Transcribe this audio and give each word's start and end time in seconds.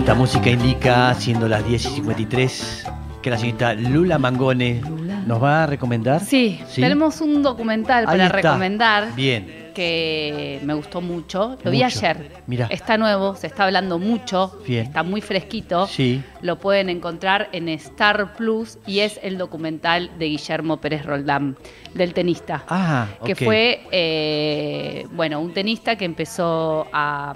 Esta 0.00 0.14
música 0.14 0.48
indica, 0.48 1.12
siendo 1.12 1.46
las 1.46 1.64
10 1.68 1.84
y 1.84 1.88
53, 1.90 2.86
que 3.20 3.28
la 3.28 3.36
señorita 3.36 3.74
Lula 3.74 4.18
Mangone 4.18 4.80
nos 5.26 5.42
va 5.42 5.64
a 5.64 5.66
recomendar. 5.66 6.20
Sí, 6.22 6.58
tenemos 6.74 7.20
un 7.20 7.42
documental 7.42 8.04
Ahí 8.08 8.16
para 8.16 8.24
está. 8.24 8.36
recomendar 8.36 9.14
Bien. 9.14 9.70
que 9.74 10.58
me 10.64 10.72
gustó 10.72 11.02
mucho. 11.02 11.58
Lo 11.62 11.70
vi 11.70 11.82
ayer. 11.82 12.42
Mirá. 12.46 12.66
Está 12.70 12.96
nuevo, 12.96 13.36
se 13.36 13.46
está 13.46 13.66
hablando 13.66 13.98
mucho. 13.98 14.58
Bien. 14.66 14.86
Está 14.86 15.02
muy 15.02 15.20
fresquito. 15.20 15.86
Sí. 15.86 16.22
Lo 16.40 16.58
pueden 16.58 16.88
encontrar 16.88 17.50
en 17.52 17.68
Star 17.68 18.34
Plus 18.36 18.78
y 18.86 19.00
es 19.00 19.20
el 19.22 19.36
documental 19.36 20.10
de 20.18 20.28
Guillermo 20.28 20.78
Pérez 20.78 21.04
Roldán, 21.04 21.58
del 21.92 22.14
tenista. 22.14 22.64
Ah, 22.68 23.06
que 23.22 23.34
fue, 23.36 23.82
eh, 23.92 25.06
bueno, 25.12 25.40
un 25.40 25.52
tenista 25.52 25.96
que 25.96 26.06
empezó 26.06 26.88
a, 26.90 27.34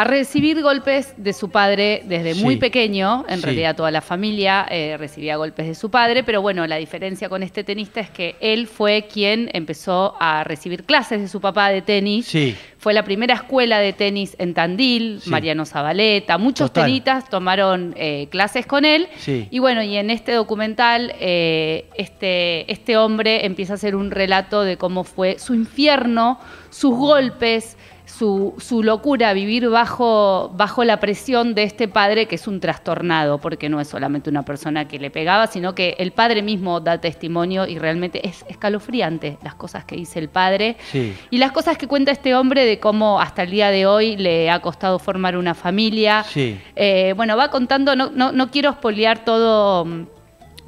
a 0.00 0.04
recibir 0.04 0.62
golpes 0.62 1.12
de 1.16 1.32
su 1.32 1.50
padre 1.50 2.02
desde 2.04 2.34
Sí. 2.34 2.44
muy 2.44 2.56
pequeño. 2.56 3.24
En 3.28 3.38
Sí. 3.40 3.44
realidad 3.46 3.74
toda 3.74 3.90
la 3.90 4.00
familia 4.00 4.64
eh, 4.70 4.96
recibía 4.96 5.34
golpes 5.36 5.66
de 5.66 5.74
su 5.74 5.90
padre, 5.90 6.22
pero 6.22 6.40
bueno, 6.40 6.64
la 6.68 6.76
diferencia 6.76 7.28
con 7.28 7.42
este 7.42 7.64
tenista 7.64 7.98
es 8.00 8.08
que 8.08 8.36
él 8.40 8.68
fue 8.68 9.08
quien 9.12 9.50
empezó 9.54 10.14
a 10.20 10.44
recibir 10.44 10.84
clases 10.84 11.20
de 11.20 11.26
su 11.26 11.40
papá 11.40 11.70
de 11.70 11.82
tenis. 11.82 12.26
Sí. 12.26 12.54
Fue 12.78 12.94
la 12.94 13.02
primera 13.02 13.34
escuela 13.34 13.80
de 13.80 13.92
tenis 13.92 14.36
en 14.38 14.54
Tandil. 14.54 15.20
Mariano 15.26 15.66
Zabaleta, 15.66 16.38
muchos 16.38 16.70
Total. 16.70 16.84
tenistas 16.86 17.28
tomaron 17.28 17.92
eh, 17.96 18.28
clases 18.30 18.66
con 18.66 18.84
él. 18.84 19.08
Sí. 19.16 19.48
Y 19.50 19.58
bueno, 19.58 19.82
y 19.82 19.96
en 19.96 20.10
este 20.10 20.30
documental, 20.30 21.12
eh, 21.18 21.86
este, 21.96 22.70
este 22.70 22.96
hombre 22.96 23.46
empieza 23.46 23.72
a 23.72 23.74
hacer 23.74 23.96
un 23.96 24.12
relato 24.12 24.62
de 24.62 24.76
cómo 24.76 25.02
fue 25.02 25.40
su 25.40 25.54
infierno, 25.54 26.38
sus 26.70 26.94
golpes, 26.94 27.76
su, 28.08 28.54
su 28.58 28.82
locura, 28.82 29.32
vivir 29.32 29.68
bajo, 29.68 30.50
bajo 30.54 30.82
la 30.84 30.98
presión 30.98 31.54
de 31.54 31.64
este 31.64 31.88
padre 31.88 32.26
que 32.26 32.36
es 32.36 32.48
un 32.48 32.58
trastornado, 32.58 33.38
porque 33.38 33.68
no 33.68 33.80
es 33.80 33.88
solamente 33.88 34.30
una 34.30 34.44
persona 34.44 34.88
que 34.88 34.98
le 34.98 35.10
pegaba, 35.10 35.46
sino 35.46 35.74
que 35.74 35.94
el 35.98 36.12
padre 36.12 36.42
mismo 36.42 36.80
da 36.80 37.00
testimonio 37.00 37.66
y 37.66 37.78
realmente 37.78 38.26
es 38.26 38.44
escalofriante 38.48 39.38
las 39.42 39.54
cosas 39.54 39.84
que 39.84 39.94
dice 39.94 40.18
el 40.18 40.28
padre. 40.28 40.76
Sí. 40.90 41.14
Y 41.30 41.38
las 41.38 41.52
cosas 41.52 41.76
que 41.76 41.86
cuenta 41.86 42.10
este 42.10 42.34
hombre 42.34 42.64
de 42.64 42.80
cómo 42.80 43.20
hasta 43.20 43.42
el 43.42 43.50
día 43.50 43.70
de 43.70 43.86
hoy 43.86 44.16
le 44.16 44.50
ha 44.50 44.60
costado 44.60 44.98
formar 44.98 45.36
una 45.36 45.54
familia. 45.54 46.24
Sí. 46.24 46.58
Eh, 46.76 47.12
bueno, 47.14 47.36
va 47.36 47.50
contando, 47.50 47.94
no, 47.94 48.10
no, 48.10 48.32
no 48.32 48.50
quiero 48.50 48.70
espolear 48.70 49.24
todo, 49.24 49.86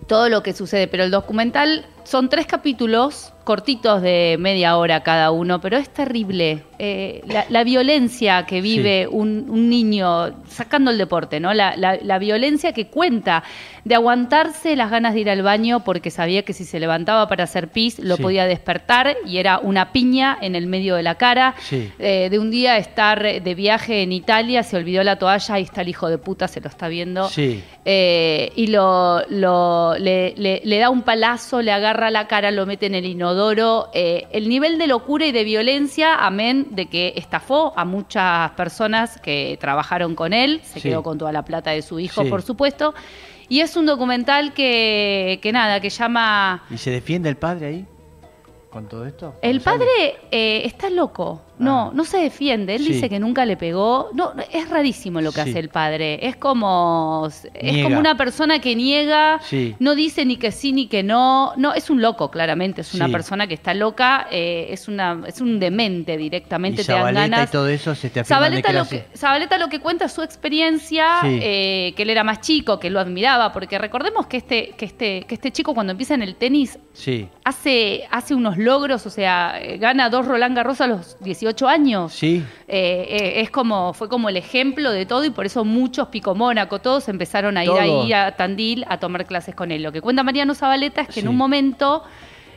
todo 0.07 0.29
lo 0.29 0.43
que 0.43 0.53
sucede, 0.53 0.89
pero 0.89 1.05
el 1.05 1.11
documental 1.11 1.87
son 2.05 2.29
tres 2.29 2.47
capítulos 2.47 3.33
cortitos 3.45 4.01
de 4.03 4.37
media 4.39 4.77
hora 4.77 5.03
cada 5.03 5.31
uno, 5.33 5.61
pero 5.61 5.77
es 5.77 5.89
terrible. 5.89 6.63
Eh, 6.79 7.23
la, 7.27 7.47
la 7.49 7.65
violencia 7.65 8.47
que 8.47 8.61
vive 8.61 9.09
un, 9.09 9.47
un 9.49 9.69
niño 9.69 10.35
sacando 10.49 10.91
el 10.93 10.99
deporte, 10.99 11.41
¿no? 11.41 11.53
La, 11.53 11.75
la- 11.77 11.99
la 12.01 12.19
violencia 12.19 12.73
que 12.73 12.87
cuenta 12.87 13.43
de 13.85 13.95
aguantarse 13.97 14.77
las 14.77 14.91
ganas 14.91 15.15
de 15.15 15.21
ir 15.21 15.31
al 15.31 15.43
baño 15.43 15.81
porque 15.85 16.11
sabía 16.11 16.43
que 16.43 16.53
si 16.53 16.65
se 16.65 16.79
levantaba 16.79 17.27
para 17.29 17.45
hacer 17.45 17.69
pis 17.69 17.99
lo 17.99 18.17
Sí. 18.17 18.23
podía 18.23 18.45
despertar 18.47 19.17
y 19.27 19.39
era 19.39 19.59
una 19.59 19.91
piña 19.91 20.39
en 20.41 20.55
el 20.55 20.67
medio 20.67 20.95
de 20.95 21.03
la 21.03 21.17
cara. 21.17 21.55
Sí. 21.59 21.91
Eh, 21.99 22.29
de 22.31 22.39
un 22.39 22.51
día 22.51 22.77
estar 22.77 23.21
de 23.43 23.55
viaje 23.55 24.03
en 24.03 24.13
Italia, 24.13 24.63
se 24.63 24.77
olvidó 24.77 25.03
la 25.03 25.17
toalla, 25.19 25.55
ahí 25.57 25.63
está 25.65 25.81
el 25.81 25.89
hijo 25.89 26.09
de 26.09 26.19
puta, 26.19 26.47
se 26.47 26.61
lo 26.61 26.69
está 26.69 26.87
viendo. 26.89 27.29
Eh, 27.85 28.53
y 28.55 28.69
lo, 28.69 29.23
lo- 29.29 29.97
le, 29.99 30.35
le- 30.37 30.61
le 30.65 30.79
da 30.79 30.89
un 30.91 31.03
palazo, 31.03 31.63
le 31.63 31.73
agarra 31.73 31.90
la 31.99 32.29
cara, 32.29 32.51
lo 32.51 32.67
mete 32.67 32.87
en 32.87 32.95
el 32.95 33.05
inodoro. 33.05 33.89
Eh, 33.93 34.27
el 34.31 34.49
nivel 34.49 34.79
de 34.79 34.87
locura 34.87 35.27
y 35.27 35.33
de 35.33 35.43
violencia, 35.45 36.15
amén, 36.15 36.69
de 36.71 36.87
que 36.87 37.15
estafó 37.17 37.73
a 37.77 37.85
muchas 37.85 38.51
personas 38.53 39.21
que 39.21 39.57
trabajaron 39.61 40.15
con 40.15 40.33
él, 40.33 40.61
se 40.63 40.81
Sí. 40.81 40.89
quedó 40.89 41.03
con 41.03 41.19
toda 41.19 41.33
la 41.33 41.45
plata 41.45 41.71
de 41.73 41.83
su 41.83 41.99
hijo, 41.99 42.23
Sí. 42.23 42.29
por 42.31 42.43
supuesto. 42.43 42.95
Y 43.49 43.61
es 43.61 43.77
un 43.77 43.87
documental 43.87 44.53
que, 44.55 45.41
que 45.43 45.51
nada, 45.53 45.81
que 45.81 45.91
llama... 45.91 46.63
¿Y 46.71 46.79
se 46.79 46.91
defiende 46.93 47.29
el 47.29 47.37
padre 47.37 47.67
ahí? 47.67 47.87
¿Con 48.71 48.89
todo 48.89 49.05
esto? 49.05 49.35
El 49.43 49.61
¿Cuando 49.61 49.85
padre 49.85 50.17
eh, 50.31 50.63
está 50.65 50.89
loco. 50.91 51.43
No, 51.61 51.89
Ah. 51.89 51.91
no 51.95 52.05
se 52.05 52.19
defiende. 52.19 52.75
Él 52.75 52.83
Sí. 52.83 52.95
dice 52.95 53.09
que 53.09 53.19
nunca 53.21 53.45
le 53.47 53.57
pegó. 53.57 54.09
No, 54.15 54.33
es 54.53 54.69
rarísimo 54.69 55.21
lo 55.21 55.31
que 55.33 55.43
Sí. 55.43 55.51
hace 55.51 55.59
el 55.59 55.69
padre. 55.69 56.27
Es 56.27 56.37
como 56.37 57.29
es 57.29 57.47
Niega. 57.63 57.85
como 57.85 57.99
una 58.01 58.17
persona 58.17 58.59
que 58.61 58.75
niega, 58.75 59.39
Sí. 59.43 59.77
no 59.79 59.95
dice 59.95 60.25
ni 60.25 60.37
que 60.37 60.51
sí 60.53 60.73
ni 60.73 60.87
que 60.89 61.03
no. 61.03 61.53
No, 61.57 61.75
es 61.75 61.91
un 61.91 62.01
loco, 62.03 62.31
claramente. 62.31 62.81
Es 62.81 62.95
una 62.95 63.09
persona 63.09 63.47
que 63.47 63.55
está 63.55 63.75
loca. 63.75 64.27
eh, 64.31 64.69
es 64.71 64.89
una 64.89 65.23
es 65.27 65.41
un 65.41 65.59
demente 65.61 66.17
directamente. 66.17 66.83
y 66.83 66.85
te 66.85 66.93
dan 66.93 67.15
ganas. 67.15 67.49
y 67.49 67.53
todo 67.53 67.69
eso 67.69 67.95
se 67.95 68.11
te 68.11 68.25
Zabaleta 68.25 68.73
lo, 68.73 68.87
que. 68.89 69.05
Zabaleta 69.17 69.59
lo 69.59 69.69
que 69.69 69.81
cuenta 69.81 70.07
es 70.07 70.13
su 70.13 70.23
experiencia, 70.23 71.21
eh, 71.25 71.93
que 71.97 72.03
él 72.03 72.11
era 72.11 72.25
más 72.25 72.41
chico, 72.41 72.79
que 72.79 72.91
lo 72.91 73.01
admiraba, 73.01 73.53
porque 73.53 73.79
recordemos 73.79 74.27
que 74.27 74.37
este, 74.39 74.71
que 74.77 74.85
este, 74.85 75.23
que 75.27 75.35
este 75.35 75.51
chico 75.53 75.75
cuando 75.75 75.93
empieza 75.93 76.15
en 76.15 76.23
el 76.23 76.37
tenis 76.37 76.79
Sí. 76.93 77.29
hace, 77.45 78.07
hace 78.11 78.35
unos 78.35 78.57
logros, 78.59 79.07
o 79.07 79.11
sea, 79.11 79.61
eh, 79.61 79.79
gana 79.79 80.09
dos 80.11 80.27
Roland 80.27 80.57
Garros 80.57 80.81
a 80.81 80.87
los 80.87 81.17
18 81.21 81.50
años. 81.69 82.13
Sí. 82.13 82.43
Eh, 82.69 83.07
eh, 83.09 83.41
es 83.41 83.51
como, 83.51 83.93
fue 83.93 84.09
como 84.09 84.29
el 84.29 84.37
ejemplo 84.37 84.91
de 84.93 85.07
todo 85.07 85.25
y 85.25 85.31
por 85.31 85.47
eso 85.47 85.65
muchos 85.65 86.09
Pico 86.09 86.35
Mónaco, 86.35 86.79
todos 86.81 87.09
empezaron 87.09 87.57
a 87.57 87.65
ir 87.65 87.71
Todo. 87.71 87.81
ahí 87.81 88.13
a 88.13 88.37
Tandil 88.37 88.85
a 88.89 88.99
tomar 88.99 89.27
clases 89.27 89.55
con 89.55 89.71
él. 89.73 89.83
Lo 89.83 89.93
que 89.93 90.01
cuenta 90.01 90.23
Mariano 90.23 90.55
Zabaleta 90.55 91.03
es 91.03 91.09
que 91.09 91.21
en 91.21 91.29
un 91.29 91.37
momento 91.37 92.03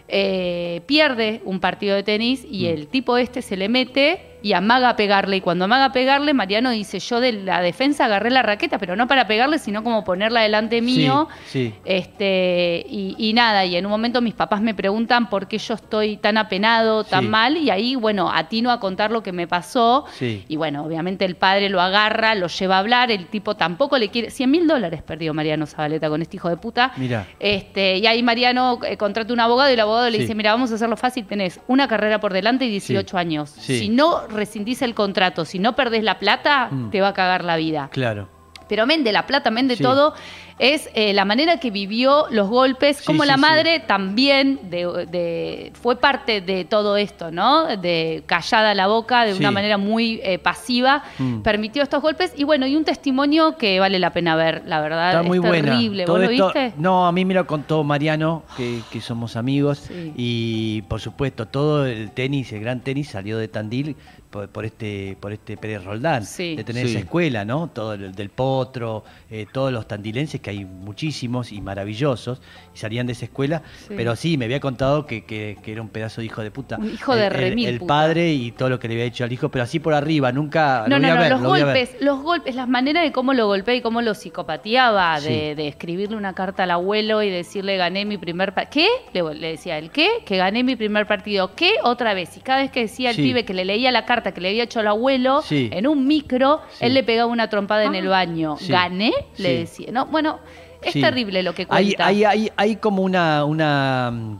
eh, 0.07 0.81
pierde 0.85 1.41
un 1.45 1.59
partido 1.59 1.95
de 1.95 2.03
tenis 2.03 2.45
y 2.49 2.65
Mm. 2.65 2.67
el 2.73 2.87
tipo 2.87 3.17
este 3.17 3.41
se 3.41 3.55
le 3.57 3.69
mete 3.69 4.32
y 4.43 4.53
amaga 4.53 4.89
a 4.89 4.95
pegarle. 4.95 5.37
Y 5.37 5.41
cuando 5.41 5.65
amaga 5.65 5.85
a 5.85 5.91
pegarle, 5.91 6.33
Mariano 6.35 6.69
dice, 6.69 6.99
yo 6.99 7.19
de 7.19 7.31
la 7.31 7.61
defensa 7.61 8.05
agarré 8.05 8.29
la 8.29 8.43
raqueta, 8.43 8.77
pero 8.77 8.95
no 8.95 9.07
para 9.07 9.25
pegarle, 9.25 9.57
sino 9.57 9.83
como 9.83 10.03
ponerla 10.03 10.41
delante 10.41 10.81
mío. 10.81 11.27
Sí, 11.45 11.73
sí. 11.73 11.73
Este, 11.85 12.85
y, 12.87 13.15
y 13.17 13.33
nada, 13.33 13.65
y 13.65 13.75
en 13.75 13.85
un 13.85 13.91
momento 13.91 14.21
mis 14.21 14.33
papás 14.33 14.61
me 14.61 14.73
preguntan 14.75 15.29
por 15.29 15.47
qué 15.47 15.57
yo 15.57 15.73
estoy 15.73 16.17
tan 16.17 16.37
apenado, 16.37 17.03
tan 17.03 17.23
Sí. 17.23 17.29
mal, 17.29 17.57
y 17.57 17.69
ahí, 17.69 17.95
bueno, 17.95 18.29
atino 18.31 18.69
a 18.71 18.79
contar 18.79 19.11
lo 19.11 19.23
que 19.23 19.31
me 19.31 19.47
pasó. 19.47 20.05
Y 20.19 20.55
bueno, 20.57 20.83
obviamente 20.83 21.23
el 21.25 21.35
padre 21.35 21.69
lo 21.69 21.79
agarra, 21.81 22.35
lo 22.35 22.47
lleva 22.47 22.75
a 22.75 22.79
hablar, 22.79 23.09
el 23.11 23.27
tipo 23.27 23.55
tampoco 23.55 23.97
le 23.97 24.09
quiere. 24.09 24.29
100 24.29 24.51
mil 24.51 24.67
dólares 24.67 25.01
perdió 25.01 25.33
Mariano 25.33 25.65
Zabaleta 25.65 26.09
con 26.09 26.21
este 26.21 26.35
hijo 26.37 26.49
de 26.49 26.57
puta. 26.57 26.91
Mira. 26.97 27.25
Este, 27.39 27.97
y 27.97 28.07
ahí 28.07 28.21
Mariano 28.21 28.79
eh, 28.85 28.97
contrata 28.97 29.31
un 29.33 29.39
abogado 29.39 29.69
y 29.69 29.73
el 29.73 29.79
abogado 29.79 30.09
le 30.09 30.17
dice, 30.19 30.35
mira, 30.35 30.51
vamos 30.51 30.71
a 30.71 30.75
hacerlo 30.75 30.97
fácil, 30.97 31.25
tenés 31.25 31.59
una 31.67 31.87
carrera 31.87 32.19
por 32.19 32.33
delante 32.33 32.65
y 32.65 32.69
18 32.69 33.17
años. 33.17 33.49
Si 33.49 33.87
no 33.89 34.27
rescindís 34.33 34.81
el 34.81 34.93
contrato, 34.95 35.45
si 35.45 35.59
no 35.59 35.75
perdés 35.75 36.03
la 36.03 36.19
plata, 36.19 36.67
Mm. 36.71 36.89
te 36.89 37.01
va 37.01 37.09
a 37.09 37.13
cagar 37.13 37.43
la 37.43 37.55
vida. 37.57 37.89
Claro. 37.91 38.27
Pero 38.69 38.85
men 38.85 39.03
de 39.03 39.11
la 39.11 39.27
plata, 39.27 39.51
men 39.51 39.67
de 39.67 39.75
Sí. 39.75 39.83
todo, 39.83 40.13
es 40.59 40.89
eh, 40.93 41.13
la 41.13 41.25
manera 41.25 41.57
que 41.59 41.71
vivió 41.71 42.25
los 42.29 42.47
golpes, 42.49 42.97
Sí, 42.97 43.05
como 43.05 43.23
sí, 43.23 43.27
la 43.27 43.35
sí. 43.35 43.41
madre 43.41 43.79
también 43.79 44.59
de, 44.69 45.07
de- 45.09 45.71
fue 45.73 45.97
parte 45.99 46.41
de 46.41 46.65
todo 46.65 46.97
esto, 46.97 47.31
¿no? 47.31 47.65
De 47.77 48.23
callada 48.25 48.73
la 48.75 48.87
boca, 48.87 49.25
de 49.25 49.33
Sí. 49.33 49.39
una 49.39 49.51
manera 49.51 49.77
muy 49.77 50.19
eh, 50.23 50.39
pasiva, 50.39 51.03
Mm. 51.19 51.41
permitió 51.41 51.83
estos 51.83 52.01
golpes. 52.01 52.33
Y 52.37 52.43
bueno, 52.43 52.67
y 52.67 52.75
un 52.75 52.85
testimonio 52.85 53.57
que 53.57 53.79
vale 53.79 53.99
la 53.99 54.13
pena 54.13 54.35
ver, 54.35 54.63
la 54.65 54.79
verdad. 54.81 55.09
Está 55.09 55.23
muy 55.23 55.37
es 55.39 55.43
terrible. 55.51 56.05
¿Vos 56.05 56.19
lo 56.19 56.29
esto- 56.29 56.45
viste? 56.53 56.73
No, 56.77 57.07
a 57.07 57.11
mí 57.11 57.25
me 57.25 57.33
lo 57.33 57.45
contó 57.47 57.83
Mariano, 57.83 58.43
que, 58.57 58.79
que 58.91 59.01
somos 59.01 59.35
amigos. 59.35 59.79
Sí. 59.87 60.13
Y 60.15 60.81
por 60.83 61.01
supuesto, 61.01 61.47
todo 61.47 61.85
el 61.85 62.11
tenis, 62.11 62.51
el 62.53 62.61
gran 62.61 62.81
tenis, 62.81 63.09
salió 63.09 63.37
de 63.37 63.47
Tandil 63.47 63.95
por, 64.29 64.49
por 64.49 64.65
este 64.65 65.15
por 65.19 65.31
este 65.31 65.57
Pérez 65.57 65.83
Roldán. 65.83 66.25
Sí. 66.25 66.55
De 66.55 66.63
tener 66.63 66.85
Sí. 66.85 66.91
esa 66.91 66.99
escuela, 66.99 67.45
¿no? 67.45 67.67
Todo 67.67 67.93
el 67.93 68.15
del 68.15 68.29
Potro, 68.29 69.03
eh, 69.29 69.45
todos 69.51 69.71
los 69.71 69.87
tandilenses, 69.87 70.41
que 70.43 70.51
hay 70.51 70.63
muchísimos 70.65 71.51
y 71.51 71.59
maravillosos, 71.61 72.39
y 72.75 72.77
salían 72.77 73.07
de 73.07 73.13
esa 73.13 73.25
escuela. 73.25 73.63
Sí. 73.87 73.93
Pero 73.97 74.15
sí, 74.15 74.37
me 74.37 74.45
había 74.45 74.59
contado 74.59 75.07
que, 75.07 75.25
que- 75.25 75.57
que 75.63 75.71
era 75.71 75.81
un 75.81 75.89
pedazo 75.89 76.21
de 76.21 76.25
hijo 76.25 76.43
de 76.43 76.51
puta. 76.51 76.77
Un 76.77 76.93
hijo 76.93 77.15
de 77.15 77.25
El- 77.27 77.33
el, 77.33 77.39
remil 77.39 77.67
el 77.69 77.79
padre 77.79 78.31
y 78.33 78.51
todo 78.51 78.69
lo 78.69 78.77
que 78.79 78.87
le 78.87 78.93
había 78.93 79.05
hecho 79.05 79.23
al 79.23 79.31
hijo, 79.31 79.49
pero 79.49 79.63
así 79.63 79.79
por 79.79 79.95
arriba, 79.95 80.31
nunca. 80.31 80.85
No, 80.87 80.99
lo 80.99 81.01
voy 81.01 81.07
no, 81.07 81.11
a 81.11 81.15
no, 81.15 81.21
ver, 81.21 81.31
los 81.31 81.41
lo 81.41 81.49
voy 81.49 81.61
a 81.61 81.65
ver. 81.65 81.77
golpes, 81.87 82.01
los 82.01 82.21
golpes, 82.21 82.55
las 82.55 82.67
maneras 82.67 83.03
de 83.03 83.11
cómo 83.11 83.33
lo 83.33 83.47
golpea 83.47 83.73
y 83.75 83.81
cómo 83.81 84.01
lo 84.03 84.13
psicopateaba, 84.13 85.19
Sí. 85.19 85.29
de, 85.29 85.55
de 85.55 85.67
escribirle 85.67 86.15
una 86.17 86.33
carta 86.33 86.63
al 86.63 86.71
abuelo 86.71 87.23
y 87.23 87.29
decirle 87.29 87.77
gané 87.77 88.05
mi 88.05 88.17
primer 88.17 88.53
partido. 88.53 88.73
¿Qué? 88.73 88.87
Le, 89.13 89.35
le 89.35 89.47
decía 89.49 89.77
él, 89.77 89.89
¿qué? 89.91 90.09
Que 90.25 90.37
gané 90.37 90.63
mi 90.63 90.75
primer 90.75 91.07
partido. 91.07 91.53
¿Qué? 91.55 91.73
Otra 91.83 92.13
vez. 92.13 92.35
Y 92.37 92.41
cada 92.41 92.61
vez 92.61 92.71
que 92.71 92.81
decía 92.81 93.09
el 93.11 93.15
Sí. 93.15 93.21
pibe 93.23 93.45
que 93.45 93.53
le 93.53 93.65
leía 93.65 93.91
la 93.91 94.05
carta 94.05 94.31
que 94.33 94.41
le 94.41 94.49
había 94.49 94.63
hecho 94.63 94.79
al 94.79 94.87
abuelo, 94.87 95.41
en 95.49 95.87
un 95.87 96.05
micro, 96.07 96.61
él 96.79 96.93
le 96.93 97.03
pegaba 97.03 97.31
una 97.31 97.49
trompada 97.49 97.83
en 97.85 97.93
Ah. 97.95 97.99
el 97.99 98.07
baño. 98.07 98.57
¿Gané? 98.67 99.13
Le 99.37 99.59
decía. 99.59 99.87
No, 99.91 100.05
bueno, 100.07 100.32
es 100.81 100.93
Sí. 100.93 101.01
terrible 101.01 101.43
lo 101.43 101.53
que 101.53 101.65
cuenta. 101.65 102.05
hay, 102.05 102.23
hay, 102.23 102.51
hay 102.55 102.75
como 102.77 103.03
una, 103.03 103.45
una 103.45 104.39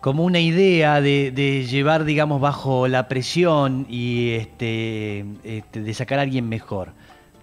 como 0.00 0.24
una 0.24 0.40
idea 0.40 1.00
de, 1.00 1.30
de 1.30 1.64
llevar, 1.64 2.04
digamos, 2.04 2.40
bajo 2.40 2.88
la 2.88 3.06
presión 3.08 3.86
y 3.88 4.30
este, 4.30 5.24
este, 5.44 5.80
de 5.80 5.94
sacar 5.94 6.18
a 6.18 6.22
alguien 6.22 6.48
mejor. 6.48 6.92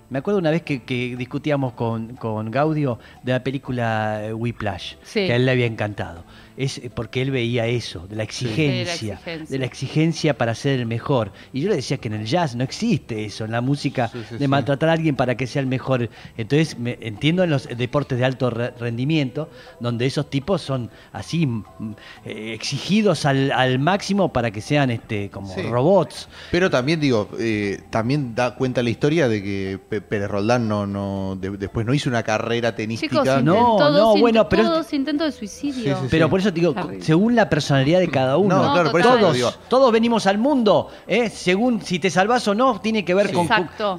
Me 0.10 0.20
acuerdo 0.20 0.40
una 0.40 0.52
vez 0.52 0.64
que, 0.64 0.84
que 0.84 1.16
discutíamos 1.16 1.74
con, 1.74 2.16
con 2.16 2.50
Gaudio 2.52 2.98
de 3.24 3.32
la 3.34 3.44
película 3.44 4.22
eh, 4.26 4.34
Whiplash, 4.34 4.96
Sí. 5.04 5.28
que 5.28 5.34
a 5.34 5.36
él 5.36 5.46
le 5.46 5.52
había 5.52 5.66
encantado. 5.68 6.24
es 6.58 6.82
porque 6.94 7.22
él 7.22 7.32
veía 7.32 7.68
eso, 7.68 8.06
de 8.08 8.18
la 8.18 8.24
exigencia, 8.24 9.14
exigencia. 9.14 9.46
de 9.50 9.60
la 9.60 9.66
exigencia 9.66 10.38
para 10.38 10.54
ser 10.56 10.78
el 10.80 10.86
mejor. 10.88 11.32
Y 11.54 11.62
yo 11.62 11.70
le 11.70 11.76
decía 11.78 11.98
que 12.00 12.10
en 12.10 12.16
el 12.16 12.26
jazz 12.26 12.54
no 12.56 12.66
existe 12.66 13.24
eso, 13.24 13.46
en 13.46 13.52
la 13.52 13.62
música 13.62 14.10
Sí, 14.10 14.20
sí, 14.28 14.34
de 14.36 14.40
sí. 14.40 14.48
maltratar 14.50 14.90
a 14.90 14.92
alguien 14.94 15.16
para 15.16 15.38
que 15.38 15.48
sea 15.48 15.62
el 15.62 15.68
mejor. 15.68 16.10
Entonces, 16.38 16.78
me, 16.78 16.98
entiendo 17.02 17.44
en 17.46 17.50
los 17.52 17.68
deportes 17.78 18.18
de 18.20 18.26
alto 18.26 18.50
re- 18.50 18.72
rendimiento, 18.78 19.50
donde 19.80 20.06
esos 20.06 20.30
tipos 20.30 20.62
son 20.62 20.90
así 21.14 21.46
mm, 21.46 21.64
eh, 22.26 22.54
exigidos 22.56 23.26
al, 23.26 23.54
al 23.54 23.80
máximo 23.80 24.34
para 24.34 24.52
que 24.52 24.60
sean 24.60 24.90
este 24.92 25.30
como 25.30 25.54
Sí. 25.56 25.62
robots. 25.62 26.28
Pero 26.52 26.70
también 26.70 27.00
digo, 27.00 27.30
eh, 27.40 27.80
también 27.90 28.36
da 28.36 28.56
cuenta 28.56 28.84
la 28.84 28.90
historia 28.90 29.30
de 29.30 29.42
que 29.42 29.80
Pérez 30.02 30.30
Roldán 30.30 30.68
no, 30.68 30.86
no 30.88 31.38
de- 31.40 31.52
después 31.58 31.86
no 31.86 31.94
hizo 31.94 32.10
una 32.10 32.24
carrera 32.24 32.76
tenística. 32.76 33.22
Chicos, 33.22 33.44
No, 33.44 33.78
no, 33.92 34.18
bueno, 34.18 34.48
pero- 34.50 34.64
todos 34.64 34.94
intentos 34.94 35.26
de 35.28 35.32
suicidio. 35.40 35.96
Sí, 35.96 36.02
sí, 36.04 36.08
Pero 36.12 36.26
sí. 36.26 36.30
por 36.30 36.40
eso 36.40 36.54
te 36.54 36.60
digo, 36.60 36.76
según 37.00 37.36
la 37.36 37.50
personalidad 37.50 38.00
de 38.00 38.10
cada 38.10 38.38
uno. 38.38 38.56
No, 38.64 38.74
claro, 38.74 38.92
por 38.92 39.02
eso 39.02 39.18
todos, 39.18 39.34
digo. 39.36 39.52
todos 39.68 39.92
venimos 39.92 40.28
al 40.28 40.38
mundo, 40.38 40.90
¿eh? 41.08 41.30
según 41.30 41.82
si 41.82 42.00
te 42.00 42.10
salvas 42.10 42.48
o 42.48 42.56
no, 42.56 42.80
tiene 42.82 43.04
que 43.06 43.14
ver 43.14 43.32
con 43.32 43.48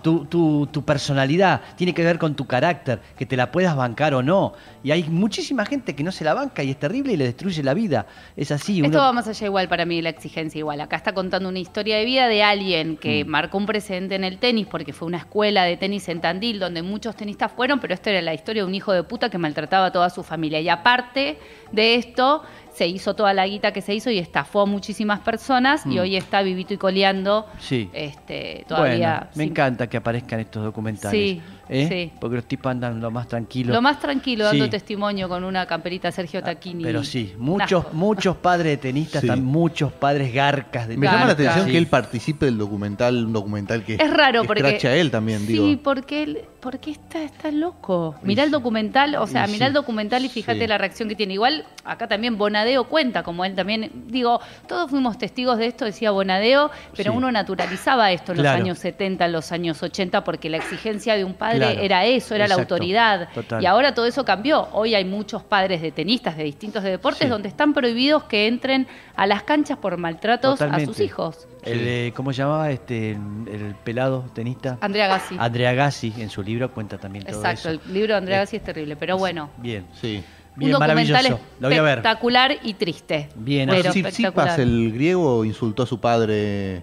tu, 0.03 0.25
tu- 0.27 0.67
tu 0.71 0.83
personalidad, 0.85 1.61
tiene 1.77 1.93
que 1.95 2.05
ver 2.05 2.19
con 2.19 2.35
tu 2.35 2.47
carácter, 2.47 3.01
que 3.17 3.27
te 3.27 3.37
la 3.37 3.51
puedas 3.51 3.75
bancar 3.77 4.15
o 4.15 4.23
no. 4.23 4.53
Y 4.83 4.91
hay 4.93 5.05
muchísima 5.05 5.65
gente 5.67 5.95
que 5.95 6.03
no 6.03 6.13
se 6.13 6.25
la 6.25 6.35
banca 6.35 6.63
y 6.63 6.71
es 6.71 6.79
terrible 6.79 7.13
y 7.13 7.17
le 7.17 7.25
destruye 7.25 7.63
la 7.63 7.75
vida. 7.75 8.07
Es 8.37 8.51
así. 8.51 8.79
Esto 8.79 8.89
uno- 8.89 8.99
va 8.99 9.13
más 9.13 9.27
allá 9.29 9.47
igual 9.47 9.69
para 9.69 9.85
mí 9.85 10.01
la 10.01 10.09
exigencia 10.11 10.59
igual. 10.59 10.81
Acá 10.81 10.97
está 10.97 11.13
contando 11.13 11.49
una 11.49 11.59
historia 11.59 11.97
de 11.97 12.05
vida 12.05 12.29
de 12.29 12.43
alguien 12.43 12.97
que 12.97 13.25
Mm. 13.25 13.29
marcó 13.29 13.59
un 13.59 13.67
precedente 13.67 14.15
en 14.15 14.25
el 14.25 14.39
tenis 14.39 14.67
porque 14.71 14.93
fue 14.93 15.07
una 15.09 15.19
escuela 15.19 15.65
de 15.65 15.77
tenis 15.77 15.90
en 15.93 16.21
Tandil 16.21 16.59
donde 16.59 16.83
muchos 16.83 17.17
tenistas 17.17 17.53
fueron, 17.53 17.81
pero 17.81 17.95
esta 17.95 18.11
era 18.11 18.23
la 18.23 18.35
historia 18.35 18.63
de 18.63 18.69
un 18.69 18.75
hijo 18.75 18.93
de 18.93 19.03
puta 19.03 19.29
que 19.29 19.39
maltrataba 19.39 19.87
a 19.87 19.93
toda 19.93 20.11
su 20.11 20.23
familia. 20.23 20.61
Y 20.61 20.69
aparte 20.69 21.39
de 21.73 21.95
esto, 21.97 22.43
se 22.73 22.87
hizo 22.87 23.15
toda 23.15 23.35
la 23.35 23.47
guita 23.47 23.73
que 23.73 23.81
se 23.83 23.95
hizo 23.95 24.11
y 24.11 24.19
estafó 24.19 24.63
a 24.63 24.67
muchísimas 24.67 25.21
personas 25.21 25.85
y 25.87 25.97
Mm. 25.97 25.99
hoy 25.99 26.17
está 26.17 26.43
vivito 26.43 26.75
y 26.75 26.77
coleando. 26.77 27.47
Sí. 27.59 27.91
Este, 27.93 28.65
todavía 28.69 29.17
Bueno, 29.19 29.31
me 29.35 29.45
encanta 29.45 29.89
que 29.89 29.97
aparezcan 29.97 30.41
estos 30.41 30.63
documentales. 30.65 31.11
Sí, 31.21 31.41
¿eh? 31.69 31.87
sí. 31.89 32.13
Porque 32.21 32.37
los 32.37 32.45
tipos 32.47 32.71
andan 32.71 33.01
lo 33.01 33.11
más 33.11 33.29
tranquilos. 33.29 33.75
Lo 33.75 33.83
más 33.83 33.99
tranquilo, 33.99 34.45
dando 34.45 34.65
Sí. 34.65 34.71
testimonio 34.71 35.29
con 35.29 35.45
una 35.45 35.67
camperita 35.67 36.11
Sergio 36.13 36.43
Taquini. 36.43 36.85
Pero 36.85 37.03
sí, 37.05 37.35
muchos, 37.39 37.93
muchos 37.93 38.37
padres 38.37 38.67
de 38.73 38.77
tenistas, 38.77 39.21
Sí. 39.21 39.27
están 39.27 39.45
muchos 39.45 39.93
padres 39.93 40.33
garcas 40.33 40.89
de 40.89 40.97
Me 40.97 41.07
llama 41.07 41.27
la 41.27 41.33
atención 41.33 41.67
Sí. 41.67 41.73
que 41.73 41.79
él 41.79 41.87
participe 41.87 42.47
del 42.47 42.59
documental, 42.59 43.27
un 43.27 43.33
documental 43.33 43.85
que 43.85 43.95
Es 43.97 44.11
raro 44.13 44.43
que 44.43 44.47
porque. 44.49 44.89
a 44.89 44.97
él 44.97 45.11
también, 45.11 45.41
sí, 45.41 45.53
digo. 45.55 45.83
porque 45.83 46.23
él, 46.23 46.39
porque 46.61 46.91
está, 46.91 47.23
está 47.23 47.51
loco. 47.51 48.15
Mirá 48.23 48.43
el 48.45 48.51
documental, 48.51 49.15
o 49.17 49.27
sea, 49.27 49.47
mirá 49.47 49.67
el 49.67 49.73
documental 49.73 50.25
y 50.25 50.29
fíjate 50.29 50.61
Sí. 50.61 50.67
la 50.67 50.79
reacción 50.79 51.09
que 51.09 51.17
tiene. 51.17 51.35
Igual, 51.35 51.65
acá 51.85 52.07
también 52.07 52.37
Bonadeo 52.37 52.85
cuenta, 52.85 53.23
como 53.23 53.45
él 53.45 53.55
también, 53.55 53.91
digo, 54.09 54.41
todos 54.69 54.91
fuimos 54.91 55.17
testigos 55.19 55.59
de 55.59 55.67
esto, 55.67 55.85
decía 55.85 56.11
Bonadeo, 56.11 56.71
pero 56.97 57.13
Sí. 57.13 57.17
uno 57.19 57.33
naturalizaba 57.33 58.13
esto 58.13 58.33
en 58.33 58.39
Claro. 58.39 58.59
los 58.59 58.65
años 58.67 58.79
70, 58.79 59.25
en 59.27 59.33
los 59.33 59.53
años 59.53 59.83
80, 59.83 60.23
porque 60.25 60.51
la 60.51 60.59
exigencia 60.59 61.17
de 61.17 61.25
un 61.25 61.35
padre 61.35 61.59
Claro. 61.59 61.81
era 61.81 62.05
eso, 62.05 62.35
era 62.35 62.47
la 62.47 62.55
autoridad. 62.57 63.29
Total. 63.35 63.63
Y 63.63 63.67
ahora 63.67 63.95
todo 63.95 64.07
eso 64.07 64.25
cambió. 64.25 64.69
Hoy 64.73 64.95
hay 64.95 65.05
muchos 65.05 65.43
padres 65.43 65.81
de 65.83 65.93
tenistas 65.93 66.37
de 66.37 66.45
distintos 66.45 66.83
deportes 66.83 67.23
Sí. 67.23 67.29
donde 67.29 67.49
están 67.49 67.73
prohibidos 67.73 68.25
que 68.25 68.47
entren 68.47 68.87
a 69.17 69.27
las 69.27 69.43
canchas 69.43 69.79
por 69.79 69.97
maltratos 69.97 70.61
a 70.61 70.81
sus 70.81 71.01
hijos. 71.01 71.47
El, 71.65 71.79
eh, 71.87 72.13
¿Cómo 72.17 72.33
se 72.33 72.39
llamaba 72.43 72.71
este, 72.71 73.13
el, 73.13 73.49
el 73.49 73.75
pelado 73.85 74.25
tenista? 74.35 74.79
Andrea 74.81 75.09
Gassi. 75.09 75.37
Andrea 75.39 75.73
Gassi 75.75 76.13
en 76.19 76.31
su 76.31 76.43
libro 76.43 76.73
cuenta 76.73 76.99
también 76.99 77.25
todo 77.25 77.37
Exacto, 77.37 77.71
eso. 77.71 77.81
el 77.87 77.93
libro 77.93 78.15
de 78.15 78.19
Andrea 78.19 78.37
Eh, 78.39 78.41
Gassi 78.41 78.57
es 78.57 78.65
terrible, 78.65 78.97
pero 78.97 79.19
bueno. 79.19 79.51
Bien, 79.59 79.87
Sí. 80.01 80.23
bien, 80.57 80.75
un 80.75 80.81
documental 80.81 81.13
maravilloso. 81.15 81.41
Lo 81.61 81.69
voy 81.69 81.77
a 81.77 81.83
ver. 81.83 81.99
espectacular 81.99 82.57
y 82.63 82.75
triste. 82.75 83.29
Bien, 83.35 83.69
pero 83.69 83.93
Sip- 83.93 84.07
espectacular. 84.07 84.49
Sipas, 84.51 84.59
el 84.59 84.93
griego, 84.93 85.45
insultó 85.45 85.83
a 85.83 85.87
su 85.87 86.01
padre 86.01 86.83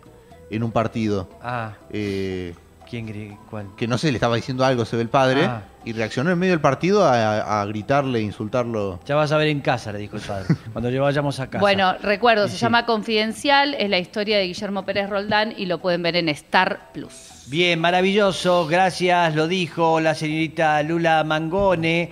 en 0.50 0.63
un 0.63 0.71
partido. 0.71 1.29
Ah, 1.41 1.74
Eh, 1.91 2.53
¿quién? 2.89 3.38
¿Cuál? 3.50 3.68
que 3.75 3.88
no 3.88 3.98
sé, 3.98 4.12
le 4.12 4.16
estaba 4.18 4.36
diciendo 4.36 4.63
algo, 4.66 4.86
se 4.86 4.95
ve 4.95 5.01
el 5.04 5.10
padre, 5.10 5.45
Ah. 5.45 5.62
y 5.86 5.94
reaccionó 5.94 6.31
en 6.31 6.39
medio 6.39 6.54
del 6.54 6.62
partido 6.62 7.06
a, 7.06 7.62
a 7.62 7.66
gritarle, 7.66 8.22
insultarlo. 8.22 9.00
Ya 9.06 9.16
vas 9.16 9.31
a 9.31 9.38
ver 9.38 9.48
en 9.48 9.62
casa, 9.62 9.92
le 9.92 10.00
dijo 10.00 10.16
el 10.16 10.22
padre. 10.22 10.45
cuando 10.74 10.89
ya 10.89 11.01
vayamos 11.01 11.39
a 11.39 11.48
casa. 11.48 11.60
Bueno, 11.62 11.94
recuerdo, 12.01 12.45
Y 12.45 12.50
se 12.50 12.56
sí. 12.56 12.62
llama 12.62 12.86
Confidencial, 12.86 13.74
es 13.75 13.89
la 13.89 14.00
historia 14.00 14.38
de 14.38 14.45
Guillermo 14.45 14.84
Pérez 14.86 15.10
Roldán 15.10 15.54
y 15.56 15.66
lo 15.66 15.80
pueden 15.80 16.01
ver 16.04 16.16
en 16.16 16.30
Star 16.30 16.92
Plus. 16.94 17.44
Bien, 17.48 17.80
maravilloso. 17.80 18.68
Gracias, 18.68 19.34
lo 19.36 19.48
dijo 19.48 20.00
la 20.01 20.16
señorita 20.16 20.84
Lula 20.84 21.24
Mangone. 21.24 22.12